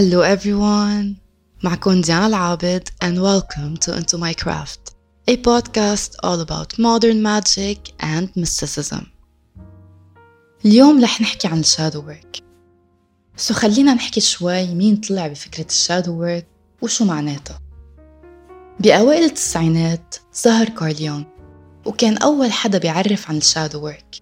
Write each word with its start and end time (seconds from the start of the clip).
Hello 0.00 0.22
everyone. 0.22 1.16
معكم 1.64 2.00
ديانا 2.00 2.26
العابد 2.26 2.88
and 3.04 3.18
welcome 3.18 3.76
to 3.76 3.92
Into 3.92 4.16
My 4.18 4.32
Craft 4.32 4.94
a 5.30 5.36
podcast 5.36 6.16
all 6.22 6.40
about 6.40 6.78
modern 6.78 7.22
magic 7.22 7.78
and 8.02 8.28
mysticism. 8.36 9.06
اليوم 10.64 11.02
رح 11.02 11.20
نحكي 11.20 11.48
عن 11.48 11.60
ال 11.60 11.67
shadow 11.67 12.06
work 12.06 12.36
so 13.36 13.54
خلينا 13.54 13.94
نحكي 13.94 14.20
شوي 14.20 14.74
مين 14.74 14.96
طلع 14.96 15.26
بفكرة 15.26 15.66
ال 15.66 15.74
shadow 15.74 16.20
work 16.20 16.46
وشو 16.82 17.04
معناتها. 17.04 17.58
بأوائل 18.80 19.24
التسعينات 19.24 20.16
ظهر 20.44 20.68
كارل 20.68 21.02
يونغ 21.02 21.24
وكان 21.86 22.18
أول 22.18 22.52
حدا 22.52 22.78
بيعرف 22.78 23.28
عن 23.28 23.36
ال 23.36 23.43
shadow 23.43 23.84
work 23.84 24.16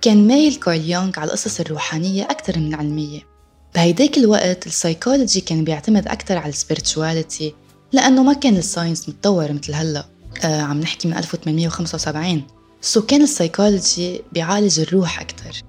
كان 0.00 0.26
مايل 0.26 0.54
كارل 0.54 0.90
يونغ 0.90 1.12
على 1.18 1.28
القصص 1.28 1.60
الروحانية 1.60 2.24
أكثر 2.24 2.58
من 2.58 2.74
العلمية. 2.74 3.31
بهيداك 3.74 4.18
الوقت 4.18 4.66
السايكولوجي 4.66 5.40
كان 5.40 5.64
بيعتمد 5.64 6.08
أكثر 6.08 6.38
على 6.38 6.48
ال 6.48 6.56
spirituality 6.56 7.54
لأنه 7.92 8.22
ما 8.22 8.32
كان 8.32 8.56
ال 8.56 8.62
science 8.62 9.08
متطور 9.08 9.52
مثل 9.52 9.74
هلأ. 9.74 10.04
آه 10.44 10.60
عم 10.60 10.80
نحكي 10.80 11.08
من 11.08 11.16
1875 11.16 12.42
so 12.80 13.02
كان 13.02 13.22
ال 13.22 13.31
psychology 13.31 14.22
بيعالج 14.32 14.80
الروح 14.80 15.20
أكثر 15.20 15.62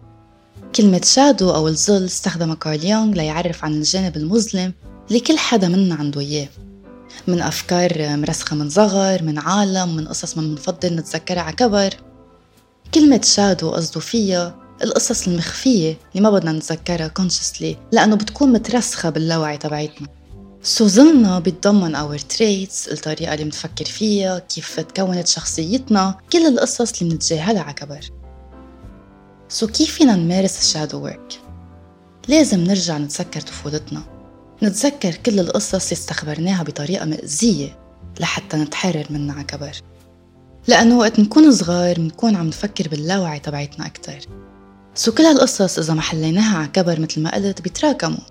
كلمة 0.76 1.02
shadow 1.04 1.52
أو 1.56 1.68
الظل 1.68 2.06
استخدمها 2.06 2.56
كارل 2.56 2.86
يونغ 2.86 3.14
ليعرف 3.16 3.64
عن 3.66 3.74
الجانب 3.74 4.18
المظلم 4.18 4.74
اللي 5.08 5.20
كل 5.20 5.38
حدا 5.38 5.68
منا 5.68 5.96
عنده 5.96 6.22
إياه. 6.22 6.50
من 7.28 7.42
أفكار 7.42 8.18
مرسخة 8.18 8.56
من 8.56 8.70
صغر 8.70 9.24
من 9.24 9.40
عالم 9.40 9.96
من 9.96 10.08
قصص 10.08 10.38
ما 10.38 10.44
بنفضل 10.44 10.96
نتذكرها 10.96 11.42
على 11.42 11.56
كبر. 11.56 11.94
كلمة 12.94 13.22
shadow 13.24 13.72
قصده 13.72 14.00
فيها 14.00 14.63
القصص 14.84 15.28
المخفية 15.28 15.98
اللي 16.12 16.24
ما 16.24 16.30
بدنا 16.30 16.52
نتذكرها 16.52 17.12
consciously 17.20 17.76
لأنه 17.92 18.16
بتكون 18.16 18.52
مترسخة 18.52 19.10
باللاوعي 19.10 19.58
تبعيتنا. 19.58 20.08
ظلنا 20.84 21.40
بيتضمن 21.40 21.96
our 21.96 22.20
traits 22.20 22.88
الطريقة 22.88 23.34
اللي 23.34 23.46
بنفكر 23.46 23.86
فيها 23.86 24.40
كيف 24.40 24.80
تكونت 24.80 25.28
شخصيتنا 25.28 26.18
كل 26.34 26.46
القصص 26.48 27.02
اللي 27.02 27.14
بنتجاهلها 27.14 27.62
على 27.62 27.74
كبر 27.74 28.10
so 29.50 29.68
كيف 29.68 29.92
فينا 29.96 30.16
نمارس 30.16 30.60
ال 30.60 30.66
shadow 30.66 31.04
work؟ 31.04 31.40
لازم 32.28 32.60
نرجع 32.60 32.98
نتذكر 32.98 33.42
طفولتنا. 33.42 34.04
نتذكر 34.64 35.16
كل 35.16 35.40
القصص 35.40 35.84
اللي 35.84 35.94
اختبرناها 35.94 36.64
بطريقة 36.64 37.06
مأزية 37.06 37.80
لحتى 38.20 38.58
نتحرر 38.58 39.06
منها 39.10 39.36
على 39.36 39.44
كبر 39.44 39.72
لأنه 40.68 40.98
وقت 40.98 41.20
نكون 41.20 41.52
صغار 41.52 41.96
بنكون 41.96 42.36
عم 42.36 42.48
نفكر 42.48 42.88
باللاوعي 42.88 43.40
تبعتنا 43.40 43.86
أكتر. 43.86 44.20
so 44.96 45.12
كل 45.12 45.24
هالقصص 45.24 45.80
إذا 45.80 45.94
ما 45.94 46.02
حليناها 46.02 46.58
على 46.58 46.68
كبر 46.68 47.00
مثل 47.00 47.22
ما 47.22 47.36
قلت 47.36 47.62
بيتراكموا. 47.62 48.24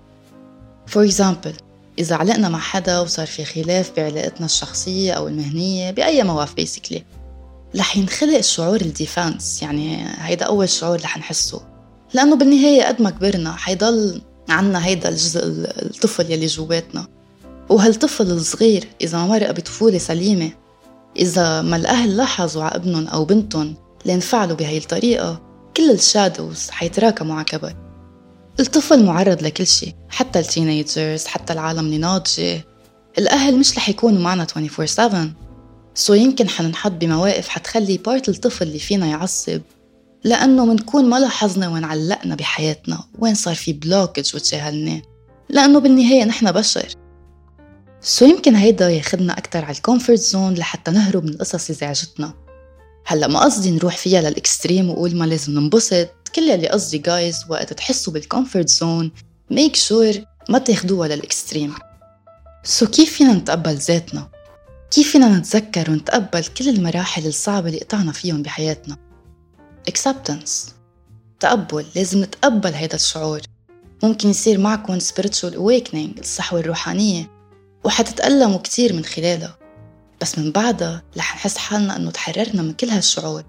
for 0.87 1.09
example 1.09 1.61
إذا 1.99 2.15
علقنا 2.15 2.49
مع 2.49 2.59
حدا 2.59 2.99
وصار 2.99 3.27
في 3.27 3.45
خلاف 3.45 3.91
بعلاقتنا 3.97 4.45
الشخصية 4.45 5.13
أو 5.13 5.27
المهنية 5.27 5.91
بأي 5.91 6.23
مواقف 6.23 6.53
basically 6.53 7.03
رح 7.75 7.97
ينخلق 7.97 8.41
شعور 8.41 8.81
ال 8.81 8.91
defense 8.91 9.61
يعني 9.61 10.05
هيدا 10.17 10.45
أول 10.45 10.69
شعور 10.69 11.01
رح 11.01 11.17
نحسه. 11.17 11.61
لأنه 12.13 12.35
بالنهاية 12.35 12.83
قد 12.83 13.01
ما 13.01 13.09
كبرنا 13.09 13.51
حيضل 13.51 14.21
عنا 14.49 14.85
هيدا 14.85 15.09
الجزء 15.09 15.41
الطفل 15.45 16.31
يلي 16.31 16.45
جواتنا. 16.45 17.07
وهالطفل 17.69 18.31
الصغير 18.31 18.87
إذا 19.01 19.17
ما 19.17 19.27
مرق 19.27 19.51
بطفولة 19.51 19.97
سليمة 19.97 20.51
إذا 21.17 21.61
ما 21.61 21.75
الأهل 21.75 22.17
لاحظوا 22.17 22.63
على 22.63 22.75
ابنهم 22.75 23.07
أو 23.07 23.25
بنتهم 23.25 23.75
لينفعلوا 24.05 24.55
بهي 24.55 24.77
الطريقة 24.77 25.52
كل 25.77 25.91
ال 25.91 26.01
shadows 26.01 26.69
حيتراكموا 26.69 27.35
على 27.35 27.43
كبر. 27.43 27.75
الطفل 28.59 29.05
معرض 29.05 29.43
لكل 29.43 29.67
شيء 29.67 29.95
حتى 30.09 30.39
ال 30.39 30.48
teenagers 30.48 31.25
حتى 31.25 31.53
العالم 31.53 31.79
اللي 31.79 31.97
ناضجة. 31.97 32.65
الأهل 33.17 33.59
مش 33.59 33.77
رح 33.77 33.89
يكونوا 33.89 34.21
معنا 34.21 34.43
24/7 34.43 35.33
so 35.95 36.13
يمكن 36.13 36.49
حننحط 36.49 36.91
بمواقف 36.91 37.47
حتخلي 37.47 37.97
part 37.97 38.29
الطفل 38.29 38.67
اللي 38.67 38.79
فينا 38.79 39.07
يعصب. 39.07 39.61
لأنه 40.23 40.65
منكون 40.65 41.09
ما 41.09 41.19
لاحظنا 41.19 41.69
وين 41.69 41.83
علقنا 41.83 42.35
بحياتنا 42.35 43.03
وين 43.19 43.35
صار 43.35 43.55
في 43.55 43.73
blockage 43.73 44.35
وتجاهلناه 44.35 45.01
لأنه 45.49 45.79
بالنهاية 45.79 46.23
نحن 46.23 46.51
بشر. 46.51 46.87
so 48.01 48.25
يمكن 48.25 48.55
هيدا 48.55 48.89
ياخدنا 48.89 49.37
أكتر 49.37 49.65
على 49.65 49.75
ال 49.75 49.80
comfort 49.80 50.19
zone 50.19 50.53
لحتى 50.53 50.91
نهرب 50.91 51.23
من 51.23 51.29
القصص 51.29 51.69
اللي 51.69 51.79
زعجتنا. 51.79 52.33
هلا 53.05 53.27
ما 53.27 53.39
قصدي 53.39 53.71
نروح 53.71 53.97
فيها 53.97 54.21
لل 54.21 54.36
extreme 54.36 54.89
وقول 54.89 55.15
ما 55.15 55.25
لازم 55.25 55.53
ننبسط 55.53 56.09
كل 56.35 56.51
اللي 56.51 56.67
قصدي 56.67 56.97
جايز 56.97 57.45
وقت 57.49 57.73
تحسوا 57.73 58.13
بال 58.13 58.25
comfort 58.25 58.69
zone 58.69 59.11
make 59.51 59.75
sure 59.75 60.13
ما 60.49 60.59
تاخدوها 60.59 61.07
لل 61.07 61.22
extreme 61.22 61.73
so 62.63 62.87
كيف 62.87 63.13
فينا 63.13 63.33
نتقبل 63.33 63.75
ذاتنا؟ 63.75 64.29
كيف 64.91 65.11
فينا 65.11 65.37
نتذكر 65.37 65.91
ونتقبل 65.91 66.45
كل 66.45 66.69
المراحل 66.69 67.27
الصعبة 67.27 67.67
اللي 67.67 67.79
قطعنا 67.79 68.11
فيهم 68.11 68.41
بحياتنا؟ 68.41 68.97
acceptance 69.89 70.71
تقبل 71.39 71.85
لازم 71.95 72.23
نتقبل 72.23 72.73
هيدا 72.73 72.95
الشعور 72.95 73.41
ممكن 74.03 74.29
يصير 74.29 74.57
معكم 74.57 74.99
spiritual 74.99 75.53
awakening 75.53 76.19
الصحوة 76.19 76.59
الروحانية 76.59 77.31
وحتتألموا 77.83 78.57
كتير 78.57 78.93
من 78.93 79.05
خلالها 79.05 79.57
بس 80.23 80.39
من 80.39 80.51
بعدها 80.51 81.03
رح 81.17 81.35
نحس 81.35 81.57
حالنا 81.57 81.95
إنه 81.95 82.11
تحررنا 82.11 82.61
من 82.61 82.73
كل 82.73 82.89
هالشعور 82.89 83.43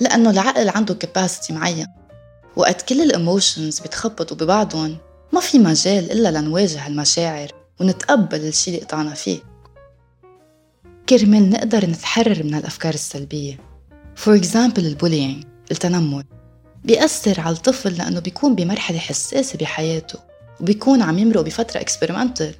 لأنه 0.00 0.30
العقل 0.30 0.68
عنده 0.68 0.94
capacity 0.94 1.52
معين. 1.52 1.86
وقت 2.56 2.82
كل 2.82 3.00
ال 3.00 3.09
emotions 3.09 3.80
بتخبطوا 3.80 4.36
ببعضهم 4.36 4.96
ما 5.32 5.40
في 5.40 5.58
مجال 5.58 6.12
إلا 6.12 6.38
لنواجه 6.38 6.86
المشاعر 6.86 7.52
ونتقبل 7.80 8.40
الشي 8.40 8.70
اللي 8.70 8.82
قطعنا 8.82 9.14
فيه. 9.14 9.38
كرمال 11.08 11.50
نقدر 11.50 11.86
نتحرر 11.86 12.42
من 12.42 12.54
هالأفكار 12.54 12.94
السلبية. 12.94 13.60
for 14.16 14.36
example 14.36 14.86
ال 14.86 14.92
bullying 14.92 15.44
التنمر. 15.70 16.24
بيأثر 16.84 17.40
على 17.40 17.56
الطفل 17.56 17.96
لأنه 17.96 18.20
بيكون 18.20 18.54
بمرحلة 18.54 18.98
حساسة 18.98 19.58
بحياته 19.58 20.18
وبيكون 20.60 21.02
عم 21.02 21.18
يمرق 21.18 21.40
بفترة 21.40 21.80
experimental 21.80 22.54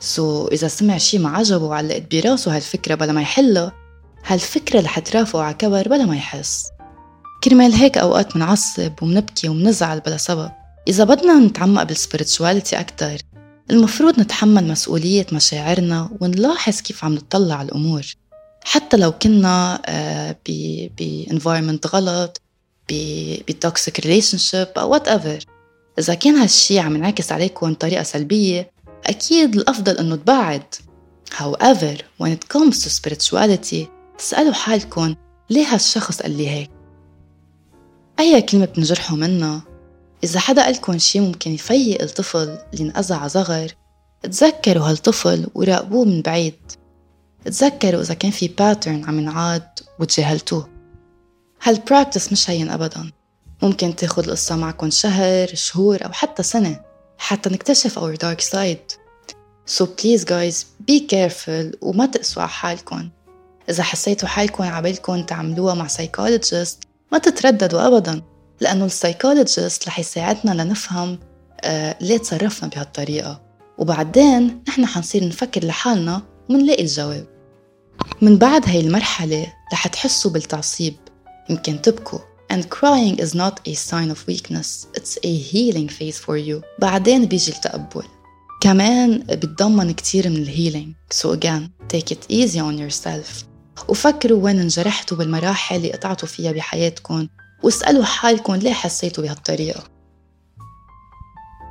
so 0.00 0.46
so, 0.46 0.52
إذا 0.52 0.68
سمع 0.68 0.98
شي 0.98 1.18
ما 1.18 1.28
عجبه 1.28 1.64
وعلقت 1.64 2.14
براسه 2.14 2.56
هالفكرة 2.56 2.94
بلا 2.94 3.12
ما 3.12 3.22
يحلها 3.22 3.72
هالفكرة 4.26 4.80
رح 4.80 4.98
ترافقه 4.98 5.42
على 5.42 5.54
كبر 5.54 5.88
بلا 5.88 6.04
ما 6.04 6.16
يحس. 6.16 6.66
كرمال 7.44 7.72
هيك 7.72 7.98
أوقات 7.98 8.36
منعصب 8.36 8.92
ومنبكي 9.02 9.48
ومنزعل 9.48 10.00
بلا 10.00 10.16
سبب. 10.16 10.50
إذا 10.88 11.04
بدنا 11.04 11.38
نتعمق 11.38 11.82
بالسبirituality 11.82 12.74
أكتر 12.74 13.16
المفروض 13.70 14.20
نتحمل 14.20 14.68
مسؤولية 14.68 15.26
مشاعرنا 15.32 16.10
ونلاحظ 16.20 16.80
كيف 16.80 17.04
عم 17.04 17.14
نطلع 17.14 17.54
على 17.54 17.68
الأمور. 17.68 18.02
حتى 18.64 18.96
لو 18.96 19.12
كنا 19.12 19.82
ب 20.48 21.24
environment 21.30 21.94
غلط 21.94 22.40
ب 22.88 23.52
toxic 23.66 24.00
relationship 24.04 24.78
أو 24.78 24.98
whatever. 24.98 25.44
إذا 25.98 26.14
كان 26.14 26.36
هالشي 26.36 26.78
عم 26.78 26.96
ينعكس 26.96 27.32
عليكم 27.32 27.72
بطريقة 27.72 28.02
سلبية 28.02 28.75
أكيد 29.06 29.56
الأفضل 29.56 29.98
إنه 29.98 30.16
تبعد. 30.16 30.74
However 31.30 32.02
when 32.18 32.30
it 32.30 32.48
comes 32.48 32.84
to 32.84 32.88
spirituality 32.88 33.88
تسألوا 34.18 34.52
حالكم 34.52 35.14
ليه 35.50 35.66
هالشخص 35.66 36.22
قال 36.22 36.36
لي 36.36 36.48
هيك؟ 36.48 36.70
أي 38.20 38.42
كلمة 38.42 38.64
بتنجرحوا 38.64 39.16
منها؟ 39.16 39.62
إذا 40.24 40.40
حدا 40.40 40.64
قالكن 40.64 40.98
شي 40.98 41.20
ممكن 41.20 41.50
يفيق 41.50 42.02
الطفل 42.02 42.58
اللي 42.74 42.84
انأذى 42.84 43.14
على 43.14 43.28
صغر 43.28 43.72
تذكروا 44.22 44.90
هالطفل 44.90 45.46
وراقبوه 45.54 46.04
من 46.04 46.22
بعيد. 46.22 46.54
تذكروا 47.44 48.00
إذا 48.00 48.14
كان 48.14 48.30
في 48.30 48.48
pattern 48.48 49.04
عم 49.04 49.18
ينعاد 49.18 49.68
وتجاهلتوه. 50.00 50.68
هال 51.62 51.76
practice 51.76 52.32
مش 52.32 52.50
هين 52.50 52.70
أبدا. 52.70 53.10
ممكن 53.62 53.96
تاخد 53.96 54.24
القصة 54.24 54.56
معكم 54.56 54.90
شهر 54.90 55.48
شهور 55.54 56.04
أو 56.04 56.12
حتى 56.12 56.42
سنة. 56.42 56.80
حتى 57.18 57.50
نكتشف 57.50 57.98
our 57.98 58.16
dark 58.16 58.40
side. 58.40 58.96
So 59.66 59.84
please 59.84 60.24
guys 60.24 60.64
be 60.90 61.00
careful 61.00 61.76
وما 61.82 62.06
تقسوا 62.06 62.42
على 62.42 62.50
حالكم. 62.50 63.08
إذا 63.70 63.82
حسيتوا 63.82 64.28
حالكم 64.28 64.64
عبالكم 64.64 65.22
تعملوها 65.22 65.74
مع 65.74 65.86
psychologist 65.86 66.84
ما 67.12 67.18
تترددوا 67.18 67.86
أبدا 67.86 68.22
لأنه 68.60 68.84
ال 68.84 68.92
psychologist 68.92 69.88
رح 69.88 69.98
يساعدنا 69.98 70.62
لنفهم 70.62 71.18
آه 71.60 71.96
ليه 72.00 72.18
تصرفنا 72.18 72.68
بهالطريقة. 72.68 73.40
وبعدين 73.78 74.62
نحن 74.68 74.86
حنصير 74.86 75.28
نفكر 75.28 75.64
لحالنا 75.64 76.22
ومنلاقي 76.50 76.82
الجواب. 76.82 77.26
من 78.22 78.38
بعد 78.38 78.68
هاي 78.68 78.80
المرحلة 78.80 79.52
رح 79.72 79.86
تحسوا 79.86 80.30
بالتعصيب. 80.30 80.94
يمكن 81.50 81.82
تبكوا. 81.82 82.18
And 82.50 82.70
crying 82.70 83.16
is 83.18 83.34
not 83.34 83.60
a 83.68 83.74
sign 83.74 84.10
of 84.10 84.26
weakness 84.26 84.86
it's 84.94 85.18
a 85.24 85.34
healing 85.50 85.88
phase 85.88 86.18
for 86.18 86.36
you. 86.36 86.62
بعدين 86.78 87.24
بيجي 87.26 87.52
التقبل. 87.52 88.04
كمان 88.60 89.18
بتضمن 89.18 89.92
كتير 89.92 90.28
من 90.28 90.36
الهيلينج 90.36 90.94
so 91.14 91.26
again 91.26 91.70
take 91.94 92.10
it 92.10 92.24
easy 92.30 92.58
on 92.58 92.78
yourself. 92.78 93.44
وفكروا 93.88 94.42
وين 94.42 94.60
انجرحتوا 94.60 95.16
بالمراحل 95.16 95.76
اللي 95.76 95.92
قطعتوا 95.92 96.28
فيها 96.28 96.52
بحياتكم. 96.52 97.28
واسألوا 97.62 98.04
حالكم 98.04 98.54
ليه 98.54 98.72
حسيتوا 98.72 99.24
بهالطريقة. 99.24 99.84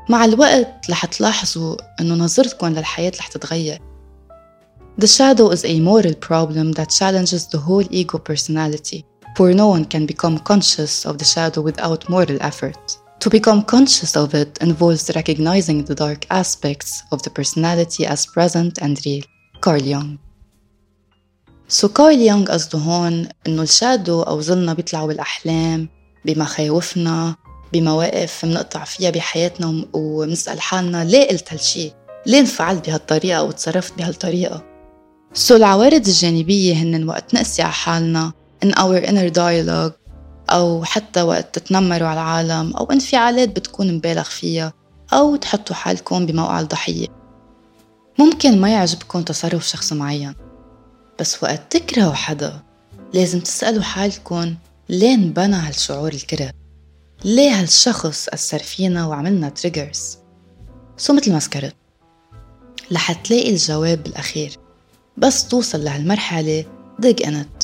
مع 0.09 0.25
الوقت 0.25 0.89
رح 0.89 1.05
تلاحظوا 1.05 1.75
إنه 2.01 2.15
نظرتكم 2.15 2.67
للحياة 2.67 3.11
رح 3.19 3.27
تتغير. 3.27 3.79
The 4.97 5.07
shadow 5.07 5.49
is 5.49 5.65
a 5.65 5.79
moral 5.79 6.13
problem 6.13 6.71
that 6.71 6.89
challenges 6.89 7.47
the 7.47 7.57
whole 7.57 7.85
ego 7.91 8.17
personality, 8.17 9.03
for 9.35 9.53
no 9.53 9.67
one 9.67 9.85
can 9.85 10.05
become 10.05 10.37
conscious 10.39 11.05
of 11.05 11.17
the 11.17 11.25
shadow 11.25 11.61
without 11.61 12.09
moral 12.09 12.37
effort. 12.41 12.97
To 13.19 13.29
become 13.29 13.63
conscious 13.63 14.15
of 14.15 14.33
it 14.33 14.57
involves 14.61 15.11
recognizing 15.15 15.83
the 15.83 15.95
dark 15.95 16.25
aspects 16.29 17.03
of 17.11 17.21
the 17.23 17.29
personality 17.29 18.05
as 18.05 18.25
present 18.25 18.79
and 18.81 18.99
real. 19.05 19.23
Carl 19.61 19.81
Jung 19.81 20.17
سو 21.67 21.87
كارل 21.87 22.21
يونغ 22.21 22.45
قصده 22.51 22.79
هون 22.79 23.27
إنه 23.47 23.61
الشادو 23.61 24.21
أو 24.21 24.41
ظلنا 24.41 24.73
بيطلعوا 24.73 25.07
بالأحلام 25.07 25.89
بمخاوفنا 26.25 27.35
بمواقف 27.73 28.45
منقطع 28.45 28.83
فيها 28.83 29.09
بحياتنا 29.09 29.85
ومنسأل 29.93 30.61
حالنا 30.61 31.05
ليه 31.05 31.27
قلت 31.27 31.53
هالشي؟ 31.53 31.91
ليه 32.25 32.39
انفعلت 32.39 32.87
بهالطريقة 32.87 33.39
أو 33.39 33.51
تصرفت 33.51 33.93
بهالطريقة؟ 33.97 34.63
so 35.33 35.55
العوارض 35.55 36.07
الجانبية 36.07 36.73
هن 36.73 37.09
وقت 37.09 37.33
نقسي 37.33 37.61
على 37.61 37.73
حالنا 37.73 38.33
in 38.65 38.73
our 38.73 38.99
inner 39.09 39.29
dialogue 39.29 39.93
أو 40.49 40.83
حتى 40.83 41.21
وقت 41.21 41.59
تتنمروا 41.59 42.07
على 42.07 42.19
العالم 42.19 42.75
أو 42.75 42.91
انفعالات 42.91 43.49
بتكون 43.49 43.93
مبالغ 43.93 44.23
فيها 44.23 44.73
أو 45.13 45.35
تحطوا 45.35 45.75
حالكم 45.75 46.25
بموقع 46.25 46.59
الضحية. 46.59 47.07
ممكن 48.19 48.61
ما 48.61 48.69
يعجبكم 48.69 49.21
تصرف 49.21 49.67
شخص 49.67 49.93
معين. 49.93 50.33
بس 51.19 51.43
وقت 51.43 51.77
تكرهوا 51.77 52.13
حدا 52.13 52.61
لازم 53.13 53.39
تسألوا 53.39 53.83
حالكم 53.83 54.55
ليه 54.89 55.13
انبنى 55.13 55.55
هالشعور 55.55 56.13
الكره. 56.13 56.51
ليه 57.25 57.61
هالشخص 57.61 58.27
أثر 58.27 58.59
فينا 58.59 59.07
وعملنا 59.07 59.49
triggers 59.49 60.17
سو 60.97 61.13
مثل 61.13 61.31
ما 61.31 61.39
ذكرت 61.39 61.75
رح 62.93 63.11
تلاقي 63.11 63.49
الجواب 63.49 64.03
بالأخير. 64.03 64.57
بس 65.17 65.47
توصل 65.47 65.83
لهالمرحلة 65.83 66.65
دق 66.99 67.25
إنت. 67.25 67.54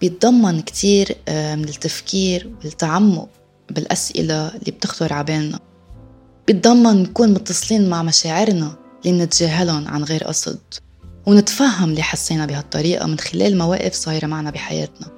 بيتضمن 0.00 0.60
كتير 0.60 1.16
آه، 1.28 1.54
من 1.54 1.64
التفكير 1.64 2.54
والتعمق 2.64 3.28
بالأسئلة 3.70 4.48
اللي 4.48 4.70
بتخطر 4.70 5.12
عبالنا 5.12 5.58
بيتضمن 6.46 7.02
نكون 7.02 7.32
متصلين 7.32 7.88
مع 7.88 8.02
مشاعرنا 8.02 8.76
اللي 9.06 9.18
منتجاهلن 9.18 9.86
عن 9.86 10.04
غير 10.04 10.24
قصد 10.24 10.58
ونتفهم 11.26 11.92
ليه 11.94 12.02
حسينا 12.02 12.46
بهالطريقة 12.46 13.06
من 13.06 13.18
خلال 13.18 13.58
مواقف 13.58 13.94
صايرة 13.94 14.26
معنا 14.26 14.50
بحياتنا. 14.50 15.08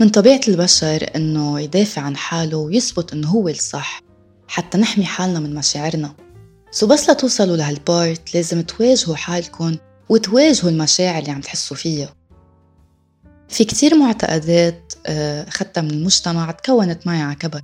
من 0.00 0.08
طبيعة 0.08 0.40
البشر 0.48 1.10
إنه 1.16 1.60
يدافع 1.60 2.02
عن 2.02 2.16
حاله 2.16 2.56
ويثبت 2.56 3.12
إنه 3.12 3.28
هو 3.28 3.48
الصح 3.48 4.00
حتى 4.48 4.78
نحمي 4.78 5.04
حالنا 5.04 5.40
من 5.40 5.54
مشاعرنا. 5.54 6.14
سو 6.70 6.86
بس 6.86 7.10
لتوصلوا 7.10 7.56
لهالبارت 7.56 8.34
لازم 8.34 8.62
تواجهوا 8.62 9.16
حالكم 9.16 9.76
وتواجهوا 10.08 10.70
المشاعر 10.70 11.18
اللي 11.18 11.30
عم 11.30 11.40
تحسوا 11.40 11.76
فيها. 11.76 12.19
في 13.50 13.64
كتير 13.64 13.94
معتقدات 13.94 14.92
آه، 15.06 15.48
أخذتها 15.48 15.80
من 15.80 15.90
المجتمع 15.90 16.50
تكونت 16.50 17.06
معي 17.06 17.20
على 17.20 17.34
كبر. 17.34 17.62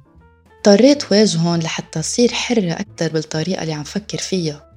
اضطريت 0.56 1.12
واجههم 1.12 1.61
لحتى 1.61 2.00
أصير 2.00 2.33
حرة 2.33 2.73
أكتر 2.73 3.12
بالطريقة 3.12 3.62
اللي 3.62 3.73
عم 3.73 3.85
فكر 3.85 4.19
فيها 4.19 4.71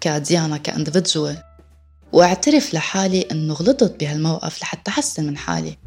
كديانا 0.00 0.56
كاندفيدجوال. 0.56 1.36
واعترف 2.12 2.74
لحالي 2.74 3.22
إنه 3.22 3.54
غلطت 3.54 4.00
بهالموقف 4.00 4.62
لحتى 4.62 4.90
أحسن 4.90 5.26
من 5.26 5.36
حالي. 5.36 5.78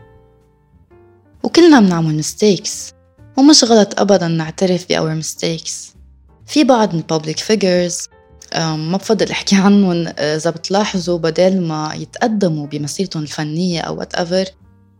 وكلنا 1.44 1.80
بنعمل 1.80 2.16
mistakes 2.16 2.94
ومش 3.38 3.64
غلط 3.64 4.00
ابدا 4.00 4.28
نعترف 4.28 4.90
ب 4.90 4.96
our 4.96 5.14
mistakes 5.14 5.94
في 6.46 6.64
بعض 6.64 6.94
من 6.94 7.00
ال 7.00 7.05
public 7.05 7.40
figures 7.40 8.08
ما 8.56 8.98
بفضل 8.98 9.32
أحكي 9.32 9.56
عنهم 9.56 10.08
آه، 10.08 10.36
إذا 10.36 10.50
بتلاحظوا 10.50 11.18
بدل 11.18 11.62
ما 11.62 11.94
يتقدموا 11.96 12.68
بمسيرتهم 12.68 13.24
الفنية 13.24 13.82
أو 13.82 14.00
whatever 14.00 14.46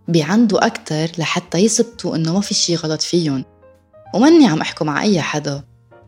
بيعندوا 0.10 0.66
أكثر 0.66 1.12
لحتى 1.18 1.58
يثبتوا 1.58 2.16
إنه 2.16 2.34
ما 2.34 2.42
في 2.42 2.54
شي 2.54 2.76
غلط 2.76 3.02
فيهم. 3.02 3.46
وماني 4.14 4.48
عم 4.48 4.62
أحكم 4.62 4.86
مع 4.86 5.02
أي 5.02 5.22
حدا. 5.22 5.64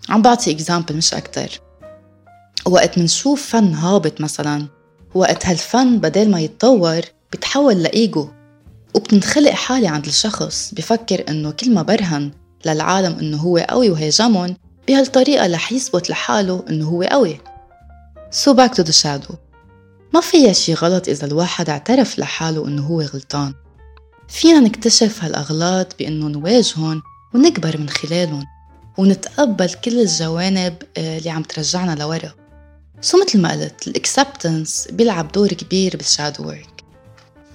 عم 0.10 0.22
بعطي 0.22 0.52
example 0.52 0.98
مش 0.98 1.14
أكتر. 1.14 1.62
وقت 2.66 2.98
منشوف 2.98 3.48
فن 3.48 3.74
هابط 3.74 4.22
مثلا 4.22 4.68
وقت 5.16 5.46
هالفن 5.46 6.00
بدل 6.00 6.32
ما 6.32 6.42
يتطور 6.42 7.02
بتحول 7.34 7.84
لإيجو. 7.84 8.28
وبتنخلق 8.96 9.52
حالة 9.52 9.90
عند 9.90 10.06
الشخص 10.06 10.74
بفكر 10.74 11.24
إنه 11.30 11.52
كل 11.52 11.74
ما 11.74 11.82
برهن 11.82 12.32
للعالم 12.66 13.20
إنه 13.20 13.38
هو 13.38 13.58
قوي 13.58 13.90
وهاجمهم 13.90 14.56
بهالطريقة 14.88 15.54
رح 15.54 15.72
يثبت 15.72 16.10
لحاله 16.10 16.64
إنه 16.70 16.90
هو 16.90 17.04
قوي. 17.04 17.38
So 18.32 18.54
back 18.54 18.72
to 18.74 18.84
the 18.84 18.94
shadow. 19.04 19.36
ما 20.14 20.22
فيها 20.22 20.54
شي 20.54 20.74
غلط 20.74 21.08
إذا 21.08 21.28
الواحد 21.28 21.70
اعترف 21.70 22.20
لحاله 22.20 22.68
إنه 22.68 22.88
هو 22.88 23.02
غلطان. 23.02 23.54
فينا 24.32 24.60
نكتشف 24.60 25.24
هالأغلاط 25.24 26.00
بإنه 26.00 26.28
نواجهن 26.28 27.02
ونكبر 27.34 27.78
من 27.78 27.90
خلالهم 27.90 28.46
ونتقبل 28.98 29.74
كل 29.74 30.00
الجوانب 30.00 30.76
آه، 30.98 31.18
اللي 31.18 31.30
عم 31.30 31.44
ترجعنا 31.44 31.96
لورا. 31.96 32.32
so 33.02 33.22
مثل 33.22 33.42
ما 33.42 33.52
قلت 33.52 33.88
ال 33.88 33.97
acceptance 33.97 34.88
بيلعب 34.92 35.32
دور 35.32 35.48
كبير 35.48 35.98
بال 35.98 36.10
shadow 36.10 36.48
work 36.48 36.84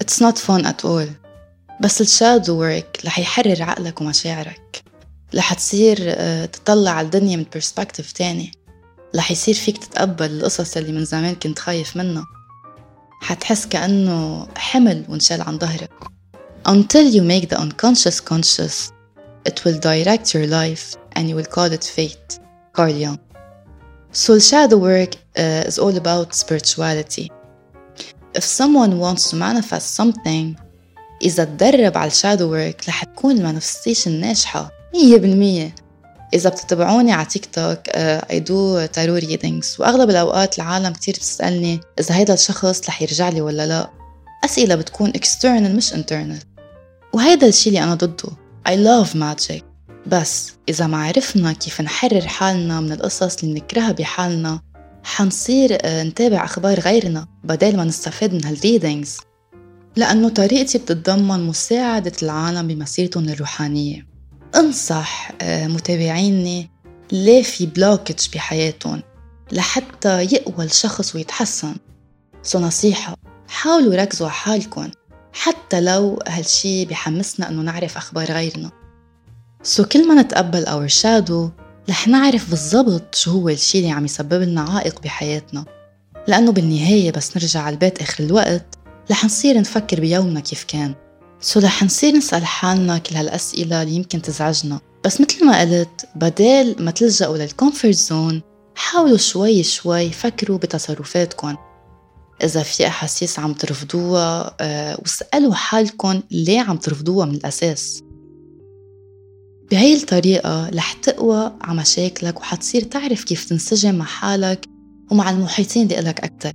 it's 0.01 0.23
not 0.23 0.39
fun 0.39 0.67
at 0.67 0.85
all 0.85 1.11
بس 1.81 2.01
ال 2.01 2.09
shadow 2.09 2.61
work 2.61 3.01
رح 3.05 3.19
يحرر 3.19 3.63
عقلك 3.63 4.01
ومشاعرك. 4.01 4.83
رح 5.35 5.55
تصير 5.55 5.99
آه، 6.01 6.47
تطلع 6.47 6.91
على 6.91 7.05
الدنيا 7.05 7.37
من 7.37 7.47
perspective 7.55 8.13
تاني. 8.13 8.53
رح 9.17 9.31
يصير 9.31 9.55
فيك 9.55 9.79
تتقبل 9.79 10.31
القصص 10.31 10.77
اللي 10.77 10.93
من 10.93 11.05
زمان 11.05 11.35
كنت 11.35 11.59
خايف 11.59 11.97
منها. 11.97 12.25
حتحس 13.21 13.67
كأنه 13.67 14.49
حمل 14.57 15.05
وانشال 15.09 15.41
عن 15.41 15.59
ظهرك. 15.59 16.16
Until 16.66 17.06
you 17.16 17.22
make 17.22 17.50
the 17.50 17.60
unconscious 17.60 18.20
conscious 18.20 18.92
it 19.46 19.66
will 19.66 19.80
direct 19.80 20.34
your 20.36 20.48
life 20.48 20.96
and 21.16 21.28
you 21.30 21.36
will 21.36 21.52
call 21.56 21.70
it 21.78 21.84
fate 21.84 22.40
Carl 22.74 22.96
Jung 23.04 23.20
So 24.12 24.40
shadow 24.40 24.78
work 24.78 25.16
uh, 25.38 25.64
is 25.70 25.80
all 25.80 25.96
about 25.96 26.36
spirituality. 26.36 27.32
If 28.36 28.44
someone 28.44 29.00
wants 29.00 29.30
to 29.30 29.36
manifest 29.36 29.96
something 29.96 30.56
إذا 31.22 31.44
تدرب 31.44 31.98
على 31.98 32.08
الشادو 32.08 32.52
ورك 32.52 32.84
رح 32.88 33.04
تكون 33.04 33.38
المانيفستيشن 33.38 34.12
ناجحة 34.12 34.72
مية 34.94 35.18
بالمية 35.18 35.76
إذا 36.34 36.50
بتتبعوني 36.50 37.12
على 37.12 37.26
تيك 37.26 37.46
توك 37.46 37.80
اي 37.90 38.40
دو 38.40 38.86
تارو 38.86 39.16
ريدينجز 39.16 39.76
وأغلب 39.80 40.10
الأوقات 40.10 40.58
العالم 40.58 40.94
كتير 40.94 41.14
بتسألني 41.14 41.80
إذا 42.00 42.16
هيدا 42.16 42.34
الشخص 42.34 42.90
رح 42.90 43.02
يرجع 43.02 43.30
لي 43.30 43.42
ولا 43.42 43.68
لا 43.68 43.90
أسئلة 44.46 44.76
بتكون 44.76 45.12
external 45.14 45.76
مش 45.76 45.94
internal 45.94 46.55
وهيدا 47.13 47.47
الشي 47.47 47.69
اللي 47.69 47.83
أنا 47.83 47.95
ضده. 47.95 48.29
I 48.69 48.73
love 48.73 49.15
magic. 49.15 49.63
بس 50.07 50.53
إذا 50.69 50.87
ما 50.87 51.05
عرفنا 51.05 51.53
كيف 51.53 51.81
نحرر 51.81 52.27
حالنا 52.27 52.81
من 52.81 52.93
القصص 52.93 53.43
اللي 53.43 53.61
نكرهها 53.61 53.93
بحالنا 53.93 54.61
حنصير 55.05 55.79
آه، 55.83 56.03
نتابع 56.03 56.45
أخبار 56.45 56.81
غيرنا 56.81 57.27
بدل 57.45 57.77
ما 57.77 57.85
نستفاد 57.85 58.35
من 58.35 58.45
هال 58.45 58.60
readings 58.60 59.19
لأنه 59.97 60.29
طريقتي 60.29 60.79
بتتضمن 60.79 61.47
مساعدة 61.47 62.13
العالم 62.23 62.69
بمسيرتهم 62.69 63.29
الروحانية. 63.29 64.07
أنصح 64.57 65.33
آه، 65.41 65.67
متابعيني 65.67 66.71
ليه 67.13 67.43
في 67.43 67.67
blockage 67.67 68.29
بحياتهم 68.35 69.03
لحتى 69.53 70.23
يقوى 70.23 70.65
الشخص 70.65 71.15
ويتحسن. 71.15 71.77
so 72.43 72.59
نصيحة 72.59 73.17
حاولوا 73.49 73.97
ركزوا 73.97 74.27
على 74.27 74.35
حالكم. 74.35 74.91
حتى 75.39 75.81
لو 75.81 76.19
هالشي 76.29 76.85
بحمسنا 76.85 77.49
إنه 77.49 77.63
نعرف 77.63 77.97
أخبار 77.97 78.33
غيرنا. 78.33 78.71
so 79.63 79.85
كل 79.85 80.09
ما 80.09 80.23
نتقبل 80.23 80.65
our 80.65 80.89
shadow 80.89 81.51
رح 81.91 82.09
نعرف 82.09 82.51
بالضبط 82.51 83.15
شو 83.15 83.31
هو 83.31 83.49
الشي 83.49 83.79
اللي 83.79 83.91
عم 83.91 84.05
يسبب 84.05 84.43
لنا 84.43 84.61
عائق 84.61 85.03
بحياتنا. 85.03 85.65
لأنه 86.29 86.53
بالنهاية 86.53 87.13
بس 87.13 87.37
نرجع 87.37 87.61
على 87.61 87.75
البيت 87.75 88.01
آخر 88.01 88.25
الوقت 88.25 88.79
رح 89.11 89.25
نصير 89.25 89.61
نفكر 89.61 90.01
بيومنا 90.01 90.41
كيف 90.41 90.65
كان. 90.65 90.95
so 91.41 91.61
رح 91.61 91.83
نصير 91.83 92.17
نسأل 92.17 92.47
حالنا 92.47 92.99
كل 92.99 93.17
هالأسئلة 93.17 93.83
اللي 93.83 93.95
يمكن 93.95 94.23
تزعجنا. 94.23 94.81
بس 95.05 95.21
مثل 95.21 95.47
ما 95.47 95.61
قلت 95.61 96.09
بدال 96.15 96.85
ما 96.85 96.91
تلجأوا 96.91 97.39
لل 97.39 97.51
comfort 97.51 97.95
zone 97.95 98.43
حاولوا 98.75 99.17
شوي 99.17 99.63
شوي 99.63 100.11
فكروا 100.11 100.59
بتصرفاتكم. 100.59 101.57
إذا 102.45 102.63
في 102.63 102.87
أحاسيس 102.87 103.39
عم 103.39 103.53
ترفضوها 103.53 104.57
أه 104.61 104.99
واسألوا 105.01 105.55
حالكم 105.55 106.23
ليه 106.31 106.61
عم 106.61 106.77
ترفضوها 106.77 107.27
من 107.27 107.35
الأساس. 107.35 108.03
بهي 109.71 109.95
الطريقة 109.95 110.69
رح 110.69 110.93
تقوى 110.93 111.53
على 111.61 111.79
مشاكلك 111.81 112.41
وحتصير 112.41 112.83
تعرف 112.83 113.25
كيف 113.25 113.45
تنسجم 113.45 113.95
مع 113.95 114.05
حالك 114.05 114.67
ومع 115.11 115.31
المحيطين 115.31 115.83
اللي 115.83 115.99
إلك 115.99 116.21
أكتر. 116.21 116.53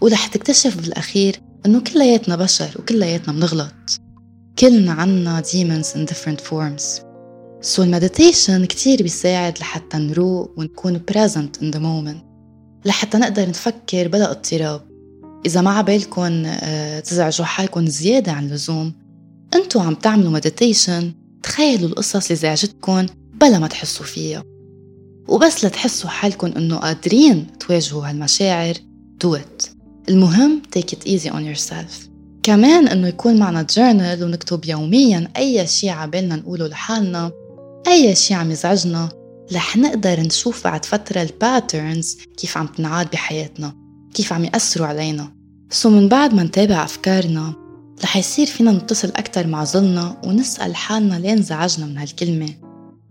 ورح 0.00 0.26
تكتشف 0.26 0.76
بالأخير 0.76 1.40
إنه 1.66 1.80
كلياتنا 1.80 2.36
بشر 2.36 2.70
وكلياتنا 2.78 3.32
بنغلط. 3.32 4.00
كلنا 4.58 4.92
عنا 4.92 5.42
demons 5.42 5.86
in 5.86 6.12
different 6.12 6.40
forms. 6.50 7.02
so 7.60 7.82
ال 7.82 7.89
meditation 7.89 8.64
كتير 8.64 9.02
بيساعد 9.02 9.58
لحتى 9.58 9.98
نروق 9.98 10.54
ونكون 10.56 11.00
present 11.12 11.60
in 11.62 11.74
the 11.74 11.78
moment. 11.78 12.24
لحتى 12.84 13.18
نقدر 13.18 13.48
نفكر 13.48 14.08
بلا 14.08 14.30
اضطراب. 14.30 14.89
إذا 15.46 15.60
ما 15.60 15.70
عبالكم 15.70 16.42
آه، 16.46 17.00
تزعجوا 17.00 17.46
حالكم 17.46 17.86
زيادة 17.86 18.32
عن 18.32 18.46
اللزوم. 18.46 18.92
أنتوا 19.54 19.82
عم 19.82 19.94
تعملوا 19.94 20.30
مديتيشن 20.30 21.12
تخيلوا 21.42 21.88
القصص 21.88 22.26
اللي 22.26 22.36
زعجتكم 22.36 23.06
بلا 23.40 23.58
ما 23.58 23.66
تحسوا 23.66 24.06
فيها. 24.06 24.44
وبس 25.28 25.64
لتحسوا 25.64 26.10
حالكم 26.10 26.46
إنه 26.56 26.76
قادرين 26.76 27.46
تواجهوا 27.60 28.10
هالمشاعر 28.10 28.74
do 29.24 29.36
it. 29.36 29.68
المهم 30.08 30.62
take 30.76 30.92
it 30.92 31.08
easy 31.08 31.30
on 31.30 31.56
yourself. 31.56 32.10
كمان 32.42 32.88
إنه 32.88 33.08
يكون 33.08 33.38
معنا 33.38 33.62
جورنال 33.62 34.24
ونكتب 34.24 34.64
يوميا 34.64 35.28
أي 35.36 35.66
شيء 35.66 35.90
عبالنا 35.90 36.36
نقوله 36.36 36.66
لحالنا 36.66 37.30
أي 37.86 38.14
شيء 38.14 38.36
عم 38.36 38.50
يزعجنا 38.50 39.08
رح 39.52 39.76
نقدر 39.76 40.20
نشوف 40.20 40.64
بعد 40.64 40.84
فترة 40.84 41.22
ال 41.22 41.33
patterns 41.33 42.18
كيف 42.36 42.56
عم 42.56 42.66
تنعاد 42.66 43.10
بحياتنا. 43.10 43.89
كيف 44.14 44.32
عم 44.32 44.44
يأثروا 44.44 44.86
علينا. 44.86 45.32
so 45.70 45.90
من 45.90 46.08
بعد 46.08 46.34
ما 46.34 46.42
نتابع 46.42 46.84
أفكارنا 46.84 47.54
رح 48.04 48.16
يصير 48.16 48.46
فينا 48.46 48.72
نتصل 48.72 49.08
أكتر 49.16 49.46
مع 49.46 49.64
ظلنا 49.64 50.20
ونسأل 50.24 50.76
حالنا 50.76 51.14
ليه 51.14 51.32
انزعجنا 51.32 51.86
من 51.86 51.98
هالكلمة. 51.98 52.48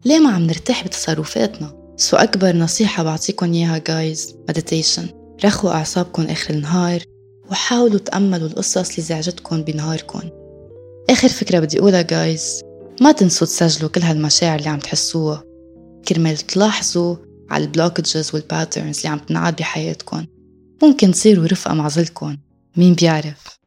ليه 0.05 0.19
ما 0.19 0.29
عم 0.29 0.41
نرتاح 0.41 0.83
بتصرفاتنا؟ 0.83 1.93
so 1.97 2.17
أكبر 2.17 2.55
نصيحة 2.55 3.03
بعطيكم 3.03 3.53
إياها 3.53 3.77
guys 3.77 4.35
meditation 4.49 5.07
رخوا 5.45 5.71
أعصابكم 5.71 6.23
آخر 6.23 6.53
النهار 6.53 7.03
وحاولوا 7.51 7.99
تأملوا 7.99 8.47
القصص 8.47 8.89
اللي 8.89 9.01
زعجتكم 9.03 9.61
بنهاركم 9.63 10.21
آخر 11.09 11.27
فكرة 11.29 11.59
بدي 11.59 11.79
أقولها 11.79 12.01
guys 12.01 12.61
ما 13.01 13.11
تنسوا 13.11 13.47
تسجلوا 13.47 13.89
كل 13.89 14.01
هالمشاعر 14.01 14.59
اللي 14.59 14.69
عم 14.69 14.79
تحسوها. 14.79 15.43
كرمال 16.07 16.37
تلاحظوا 16.37 17.15
على 17.49 17.63
ال 17.63 17.70
blockages 17.70 18.31
وال 18.33 18.46
patterns 18.46 18.97
اللي 18.97 19.09
عم 19.09 19.19
تنعاد 19.19 19.55
بحياتكم 19.55 20.25
ممكن 20.83 21.11
تصيروا 21.11 21.47
رفقة 21.47 21.73
مع 21.73 21.87
ظلكم 21.87 22.37
مين 22.77 22.93
بيعرف 22.93 23.59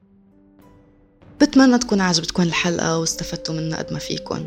بتمنى 1.41 1.79
تكون 1.79 2.01
عجبتكم 2.01 2.43
الحلقة 2.43 2.99
واستفدتوا 2.99 3.55
منها 3.55 3.79
قد 3.79 3.93
ما 3.93 3.99
فيكم 3.99 4.47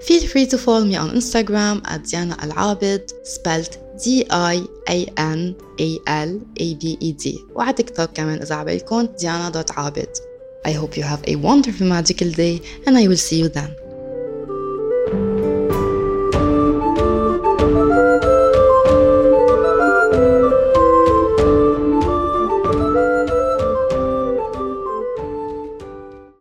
Feel 0.00 0.24
free 0.32 0.46
to 0.52 0.58
follow 0.58 0.84
me 0.84 0.96
on 0.96 1.10
Instagram 1.20 1.76
at 1.92 2.00
Diana 2.10 2.36
Al-Abed 2.44 3.04
spelled 3.34 3.76
D-I-A-N-A-L-A-B-E-D 4.04 5.54
وعلى 7.54 7.72
تيك 7.72 7.90
توك 7.90 8.10
كمان 8.14 8.42
إذا 8.42 8.54
عبالكم 8.54 9.06
diana.abed 9.06 10.20
I 10.66 10.72
hope 10.72 10.96
you 10.96 11.02
have 11.02 11.22
a 11.28 11.36
wonderful 11.36 11.86
magical 11.86 12.30
day 12.30 12.60
and 12.86 12.98
I 12.98 13.06
will 13.08 13.22
see 13.28 13.38
you 13.42 13.48
then 13.48 13.81